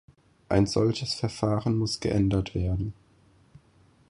Ein 0.49 0.65
solches 0.65 1.13
Verfahren 1.13 1.77
muss 1.77 1.99
geändert 1.99 2.55
werden! 2.55 2.95